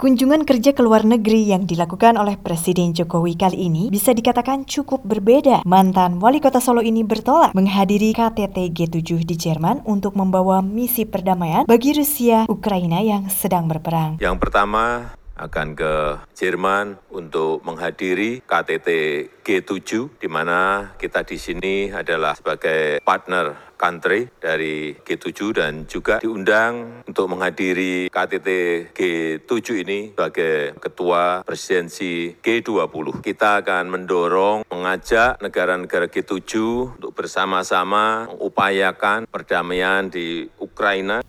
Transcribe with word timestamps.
Kunjungan 0.00 0.48
kerja 0.48 0.72
ke 0.72 0.80
luar 0.80 1.04
negeri 1.04 1.52
yang 1.52 1.68
dilakukan 1.68 2.16
oleh 2.16 2.40
Presiden 2.40 2.96
Jokowi 2.96 3.36
kali 3.36 3.68
ini 3.68 3.92
bisa 3.92 4.16
dikatakan 4.16 4.64
cukup 4.64 5.04
berbeda. 5.04 5.60
Mantan 5.68 6.16
wali 6.24 6.40
kota 6.40 6.56
Solo 6.56 6.80
ini 6.80 7.04
bertolak 7.04 7.52
menghadiri 7.52 8.16
KTT 8.16 8.72
G7 8.72 9.28
di 9.28 9.36
Jerman 9.36 9.84
untuk 9.84 10.16
membawa 10.16 10.64
misi 10.64 11.04
perdamaian 11.04 11.68
bagi 11.68 11.92
Rusia 11.92 12.48
Ukraina 12.48 13.04
yang 13.04 13.28
sedang 13.28 13.68
berperang. 13.68 14.16
Yang 14.24 14.40
pertama 14.40 15.12
akan 15.40 15.72
ke 15.72 15.94
Jerman 16.36 17.00
untuk 17.08 17.64
menghadiri 17.64 18.44
KTT 18.44 18.88
G7 19.40 20.20
di 20.20 20.28
mana 20.28 20.92
kita 21.00 21.24
di 21.24 21.40
sini 21.40 21.88
adalah 21.88 22.36
sebagai 22.36 23.00
partner 23.00 23.70
country 23.80 24.28
dari 24.36 24.92
G7 24.92 25.56
dan 25.56 25.88
juga 25.88 26.20
diundang 26.20 27.00
untuk 27.08 27.32
menghadiri 27.32 28.12
KTT 28.12 28.48
G7 28.92 29.66
ini 29.88 30.12
sebagai 30.12 30.76
ketua 30.76 31.40
presidensi 31.40 32.36
G20. 32.36 33.24
Kita 33.24 33.64
akan 33.64 33.88
mendorong, 33.88 34.68
mengajak 34.68 35.40
negara-negara 35.40 36.12
G7 36.12 36.52
untuk 37.00 37.16
bersama-sama 37.16 38.28
mengupayakan 38.28 39.24
perdamaian 39.24 40.12
di 40.12 40.44
Ukraina. 40.60 40.69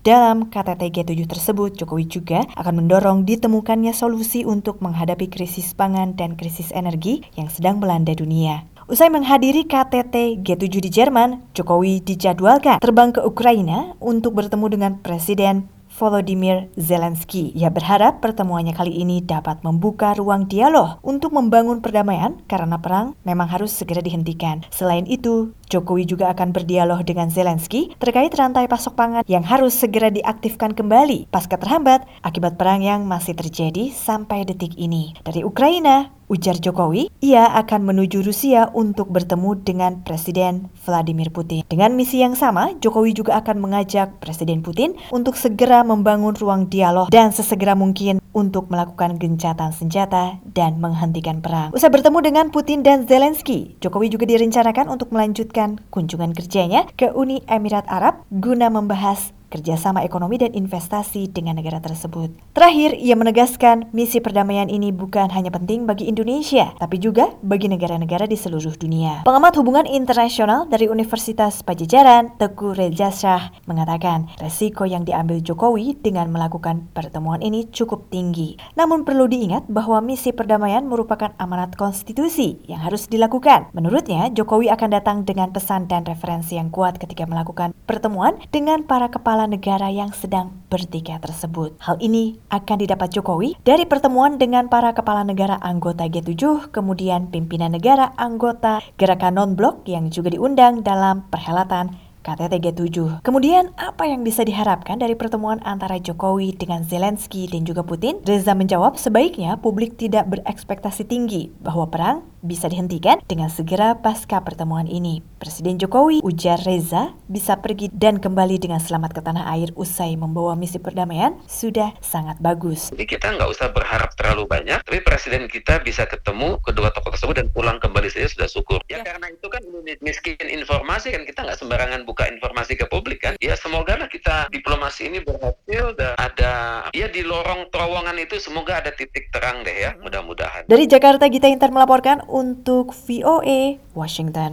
Dalam 0.02 0.48
KTT 0.48 0.82
G7 0.96 1.28
tersebut, 1.28 1.76
Jokowi 1.76 2.08
juga 2.08 2.48
akan 2.56 2.84
mendorong 2.84 3.28
ditemukannya 3.28 3.92
solusi 3.92 4.48
untuk 4.48 4.80
menghadapi 4.80 5.28
krisis 5.28 5.76
pangan 5.76 6.16
dan 6.16 6.40
krisis 6.40 6.72
energi 6.72 7.22
yang 7.36 7.52
sedang 7.52 7.84
melanda 7.84 8.16
dunia. 8.16 8.66
Usai 8.88 9.08
menghadiri 9.08 9.68
KTT 9.68 10.44
G7 10.44 10.74
di 10.82 10.90
Jerman, 10.92 11.44
Jokowi 11.56 12.04
dijadwalkan 12.04 12.80
terbang 12.80 13.12
ke 13.12 13.22
Ukraina 13.24 13.96
untuk 14.04 14.36
bertemu 14.36 14.68
dengan 14.68 14.92
Presiden 15.00 15.70
Volodymyr 15.92 16.72
Zelensky. 16.80 17.52
Ia 17.52 17.68
berharap 17.68 18.24
pertemuannya 18.24 18.72
kali 18.72 18.96
ini 18.96 19.20
dapat 19.20 19.60
membuka 19.62 20.16
ruang 20.16 20.48
dialog 20.48 20.98
untuk 21.04 21.36
membangun 21.36 21.84
perdamaian 21.84 22.40
karena 22.48 22.80
perang 22.80 23.14
memang 23.28 23.52
harus 23.52 23.76
segera 23.76 24.00
dihentikan. 24.00 24.64
Selain 24.72 25.04
itu, 25.06 25.52
Jokowi 25.72 26.04
juga 26.04 26.28
akan 26.36 26.52
berdialog 26.52 27.00
dengan 27.08 27.32
Zelensky 27.32 27.96
terkait 27.96 28.36
rantai 28.36 28.68
pasok 28.68 29.00
pangan 29.00 29.24
yang 29.24 29.48
harus 29.48 29.72
segera 29.72 30.12
diaktifkan 30.12 30.76
kembali 30.76 31.32
pasca 31.32 31.56
terhambat 31.56 32.04
akibat 32.28 32.60
perang 32.60 32.84
yang 32.84 33.08
masih 33.08 33.32
terjadi 33.32 33.88
sampai 33.96 34.44
detik 34.44 34.76
ini. 34.76 35.16
Dari 35.24 35.48
Ukraina, 35.48 36.12
ujar 36.32 36.60
Jokowi, 36.60 37.12
ia 37.20 37.48
akan 37.56 37.88
menuju 37.92 38.24
Rusia 38.24 38.72
untuk 38.72 39.12
bertemu 39.12 39.52
dengan 39.64 39.92
Presiden 40.04 40.72
Vladimir 40.88 41.28
Putin. 41.32 41.68
Dengan 41.68 41.92
misi 41.96 42.24
yang 42.24 42.40
sama, 42.40 42.72
Jokowi 42.80 43.12
juga 43.12 43.36
akan 43.40 43.60
mengajak 43.60 44.20
Presiden 44.24 44.64
Putin 44.64 44.96
untuk 45.12 45.36
segera 45.36 45.84
membangun 45.84 46.32
ruang 46.36 46.72
dialog 46.72 47.12
dan 47.12 47.36
sesegera 47.36 47.76
mungkin 47.76 48.24
untuk 48.32 48.72
melakukan 48.72 49.20
gencatan 49.20 49.76
senjata 49.76 50.40
dan 50.56 50.80
menghentikan 50.80 51.44
perang. 51.44 51.76
Usai 51.76 51.92
bertemu 51.92 52.20
dengan 52.24 52.46
Putin 52.50 52.84
dan 52.84 53.08
Zelensky, 53.08 53.76
Jokowi 53.84 54.12
juga 54.12 54.28
direncanakan 54.28 54.88
untuk 54.88 55.12
melanjutkan 55.12 55.80
kunjungan 55.92 56.32
kerjanya 56.36 56.88
ke 56.96 57.12
Uni 57.12 57.44
Emirat 57.48 57.88
Arab 57.92 58.24
guna 58.32 58.72
membahas 58.72 59.36
kerjasama 59.52 60.08
ekonomi 60.08 60.40
dan 60.40 60.56
investasi 60.56 61.28
dengan 61.28 61.60
negara 61.60 61.84
tersebut. 61.84 62.32
Terakhir, 62.56 62.96
ia 62.96 63.20
menegaskan 63.20 63.92
misi 63.92 64.24
perdamaian 64.24 64.72
ini 64.72 64.96
bukan 64.96 65.28
hanya 65.36 65.52
penting 65.52 65.84
bagi 65.84 66.08
Indonesia, 66.08 66.72
tapi 66.80 66.96
juga 67.04 67.36
bagi 67.44 67.68
negara-negara 67.68 68.32
di 68.32 68.40
seluruh 68.40 68.80
dunia. 68.80 69.28
Pengamat 69.28 69.60
hubungan 69.60 69.84
internasional 69.84 70.72
dari 70.72 70.88
Universitas 70.88 71.60
Pajajaran, 71.68 72.40
Teguh 72.40 72.72
Reza 72.72 73.12
Shah, 73.12 73.52
mengatakan 73.68 74.32
resiko 74.40 74.88
yang 74.88 75.04
diambil 75.04 75.44
Jokowi 75.44 76.00
dengan 76.00 76.32
melakukan 76.32 76.88
pertemuan 76.96 77.44
ini 77.44 77.68
cukup 77.68 78.08
tinggi. 78.08 78.56
Namun 78.80 79.04
perlu 79.04 79.28
diingat 79.28 79.68
bahwa 79.68 80.00
misi 80.00 80.32
perdamaian 80.32 80.88
merupakan 80.88 81.36
amanat 81.36 81.76
konstitusi 81.76 82.64
yang 82.72 82.80
harus 82.80 83.12
dilakukan. 83.12 83.68
Menurutnya, 83.76 84.32
Jokowi 84.32 84.72
akan 84.72 84.90
datang 84.96 85.18
dengan 85.28 85.52
pesan 85.52 85.92
dan 85.92 86.08
referensi 86.08 86.56
yang 86.56 86.72
kuat 86.72 86.96
ketika 87.02 87.28
melakukan 87.28 87.76
pertemuan 87.84 88.40
dengan 88.54 88.88
para 88.88 89.12
kepala 89.12 89.41
kepala 89.42 89.58
negara 89.58 89.90
yang 89.90 90.14
sedang 90.14 90.54
bertikai 90.70 91.18
tersebut. 91.18 91.74
Hal 91.82 91.98
ini 91.98 92.38
akan 92.54 92.78
didapat 92.78 93.10
Jokowi 93.10 93.58
dari 93.66 93.90
pertemuan 93.90 94.38
dengan 94.38 94.70
para 94.70 94.94
kepala 94.94 95.26
negara 95.26 95.58
anggota 95.66 96.06
G7, 96.06 96.70
kemudian 96.70 97.26
pimpinan 97.34 97.74
negara 97.74 98.14
anggota 98.22 98.86
gerakan 99.02 99.42
non-blok 99.42 99.82
yang 99.90 100.14
juga 100.14 100.30
diundang 100.30 100.86
dalam 100.86 101.26
perhelatan 101.34 102.11
KTT 102.22 102.54
G7. 102.62 103.26
Kemudian, 103.26 103.74
apa 103.78 104.06
yang 104.06 104.22
bisa 104.22 104.46
diharapkan 104.46 105.02
dari 105.02 105.18
pertemuan 105.18 105.58
antara 105.66 105.98
Jokowi 105.98 106.54
dengan 106.54 106.86
Zelensky 106.86 107.50
dan 107.50 107.66
juga 107.66 107.82
Putin? 107.82 108.22
Reza 108.22 108.54
menjawab, 108.54 108.96
sebaiknya 108.96 109.58
publik 109.58 109.98
tidak 109.98 110.30
berekspektasi 110.30 111.10
tinggi 111.10 111.50
bahwa 111.60 111.90
perang 111.90 112.18
bisa 112.42 112.66
dihentikan 112.66 113.22
dengan 113.30 113.54
segera 113.54 114.02
pasca 114.02 114.42
pertemuan 114.42 114.90
ini. 114.90 115.22
Presiden 115.38 115.78
Jokowi, 115.78 116.26
ujar 116.26 116.58
Reza, 116.62 117.14
bisa 117.30 117.62
pergi 117.62 117.90
dan 117.94 118.18
kembali 118.18 118.58
dengan 118.58 118.82
selamat 118.82 119.14
ke 119.14 119.22
tanah 119.22 119.46
air 119.54 119.70
usai 119.78 120.18
membawa 120.18 120.58
misi 120.58 120.82
perdamaian 120.82 121.38
sudah 121.46 121.94
sangat 122.02 122.42
bagus. 122.42 122.90
Jadi 122.94 123.06
kita 123.06 123.38
nggak 123.38 123.50
usah 123.50 123.70
berharap 123.70 124.14
terlalu 124.18 124.50
banyak, 124.50 124.82
tapi 124.82 125.00
presiden 125.06 125.46
kita 125.46 125.82
bisa 125.86 126.10
ketemu 126.10 126.58
kedua 126.66 126.90
tokoh 126.94 127.14
tersebut 127.14 127.36
dan 127.38 127.48
pulang 127.54 127.78
kembali 127.78 128.10
saja 128.10 128.30
sudah 128.30 128.50
syukur. 128.50 128.80
Ya, 128.90 129.02
ya. 129.02 129.06
karena 129.06 129.30
itu 129.30 129.48
kan 129.48 129.62
miskin 130.02 130.38
informasi 130.42 131.14
kan 131.14 131.24
kita 131.26 131.46
nggak 131.46 131.58
sembarangan 131.62 132.02
buka 132.12 132.28
informasi 132.28 132.76
ke 132.76 132.86
publik 132.92 133.24
kan. 133.24 133.40
Ya 133.40 133.56
semoga 133.56 133.96
lah 133.96 134.12
kita 134.12 134.52
diplomasi 134.52 135.08
ini 135.08 135.24
berhasil 135.24 135.96
dan 135.96 136.20
ada 136.20 136.52
ya 136.92 137.08
di 137.08 137.24
lorong 137.24 137.72
terowongan 137.72 138.20
itu 138.20 138.36
semoga 138.44 138.84
ada 138.84 138.92
titik 138.92 139.32
terang 139.32 139.64
deh 139.64 139.72
ya 139.72 139.96
mudah-mudahan. 140.04 140.68
Dari 140.68 140.92
Jakarta 140.92 141.32
Gita 141.32 141.48
Inter 141.48 141.72
melaporkan 141.72 142.20
untuk 142.28 142.92
VOA 142.92 143.80
Washington. 143.96 144.50